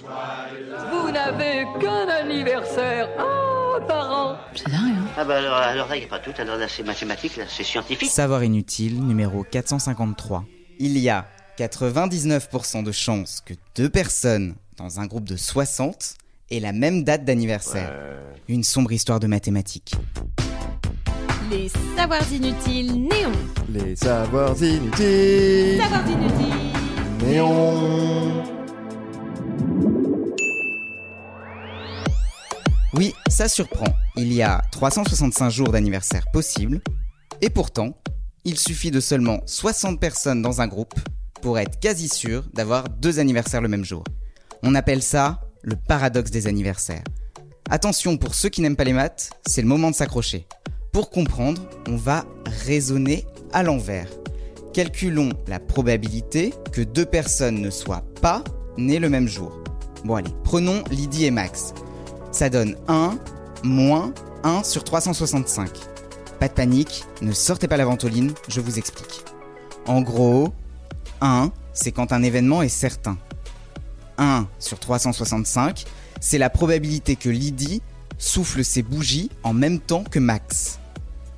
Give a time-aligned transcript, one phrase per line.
[0.00, 3.08] Vous n'avez qu'un anniversaire
[3.86, 4.36] par an.
[4.54, 6.66] C'est dingue, hein Ah bah alors, alors là, il n'y a pas tout, alors là
[6.68, 8.10] c'est mathématique, là c'est scientifique.
[8.10, 10.44] Savoir inutile numéro 453.
[10.78, 11.26] Il y a
[11.58, 16.14] 99% de chances que deux personnes dans un groupe de 60
[16.50, 17.92] aient la même date d'anniversaire.
[18.48, 19.94] Une sombre histoire de mathématiques.
[21.50, 23.32] Les savoirs inutiles néons.
[23.68, 25.80] Les savoirs inutiles.
[25.82, 26.72] Savoirs inutiles.
[27.26, 28.51] Néon.
[32.94, 33.86] Oui, ça surprend.
[34.16, 36.82] Il y a 365 jours d'anniversaire possibles.
[37.40, 37.96] Et pourtant,
[38.44, 40.94] il suffit de seulement 60 personnes dans un groupe
[41.40, 44.04] pour être quasi sûr d'avoir deux anniversaires le même jour.
[44.62, 47.02] On appelle ça le paradoxe des anniversaires.
[47.70, 50.46] Attention, pour ceux qui n'aiment pas les maths, c'est le moment de s'accrocher.
[50.92, 52.26] Pour comprendre, on va
[52.66, 54.08] raisonner à l'envers.
[54.74, 58.44] Calculons la probabilité que deux personnes ne soient pas
[58.76, 59.62] nées le même jour.
[60.04, 61.72] Bon allez, prenons Lydie et Max.
[62.32, 63.18] Ça donne 1
[63.62, 65.70] moins 1 sur 365.
[66.40, 69.22] Pas de panique, ne sortez pas la ventoline, je vous explique.
[69.86, 70.52] En gros,
[71.20, 73.18] 1, c'est quand un événement est certain.
[74.18, 75.84] 1 sur 365,
[76.20, 77.82] c'est la probabilité que Lydie
[78.18, 80.78] souffle ses bougies en même temps que Max.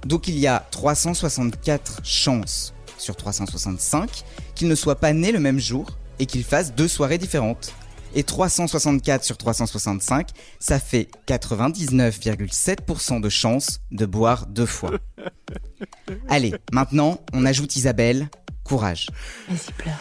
[0.06, 5.58] Donc il y a 364 chances sur 365 qu'il ne soit pas né le même
[5.58, 5.86] jour
[6.18, 7.72] et qu'il fasse deux soirées différentes.
[8.14, 10.28] Et 364 sur 365,
[10.60, 14.92] ça fait 99,7% de chances de boire deux fois.
[16.28, 18.28] Allez, maintenant, on ajoute Isabelle.
[18.62, 19.08] Courage.
[19.48, 19.98] Vas-y, pleure.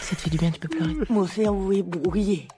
[0.00, 0.94] Ça te fait du bien, tu peux pleurer.
[1.08, 2.48] Mon cerveau est brouillé.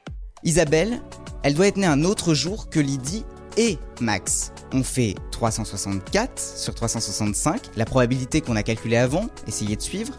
[0.42, 1.00] Isabelle,
[1.42, 3.24] elle doit être née un autre jour que Lydie
[3.56, 4.52] et Max.
[4.72, 10.14] On fait 364 sur 365, la probabilité qu'on a calculée avant, essayez de suivre,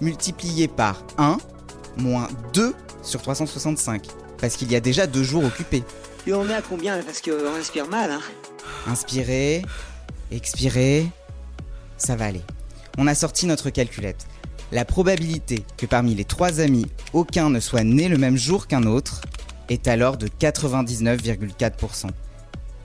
[0.00, 1.38] multiplié par 1
[1.96, 2.74] moins 2
[3.06, 4.06] sur 365.
[4.38, 5.82] Parce qu'il y a déjà deux jours occupés.
[6.26, 8.20] Et on est à combien Parce qu'on respire mal, hein?
[8.86, 9.62] Inspirez,
[10.30, 11.06] expirez,
[11.96, 12.42] ça va aller.
[12.98, 14.26] On a sorti notre calculette.
[14.72, 18.82] La probabilité que parmi les trois amis, aucun ne soit né le même jour qu'un
[18.84, 19.22] autre
[19.68, 22.08] est alors de 99,4%.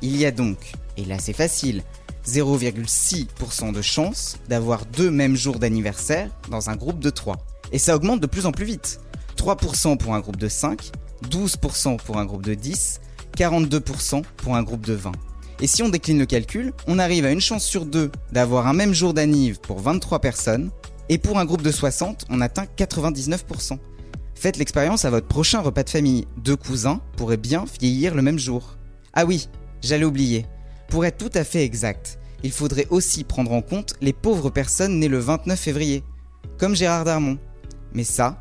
[0.04, 0.58] Il y a donc,
[0.98, 1.84] et là c'est facile,
[2.28, 7.38] 0,6% de chance d'avoir deux mêmes jours d'anniversaire dans un groupe de 3.
[7.72, 9.00] Et ça augmente de plus en plus vite.
[9.42, 10.92] 3% pour un groupe de 5,
[11.28, 13.02] 12% pour un groupe de 10,
[13.36, 15.14] 42% pour un groupe de 20.
[15.62, 18.74] Et si on décline le calcul, on arrive à une chance sur deux d'avoir un
[18.74, 20.70] même jour d'anniv pour 23 personnes,
[21.10, 23.80] et pour un groupe de 60, on atteint 99%.
[24.36, 26.28] Faites l'expérience à votre prochain repas de famille.
[26.38, 28.78] Deux cousins pourraient bien vieillir le même jour.
[29.14, 29.50] Ah oui,
[29.82, 30.46] j'allais oublier.
[30.88, 35.00] Pour être tout à fait exact, il faudrait aussi prendre en compte les pauvres personnes
[35.00, 36.04] nées le 29 février,
[36.60, 37.40] comme Gérard Darmon.
[37.94, 38.41] Mais ça,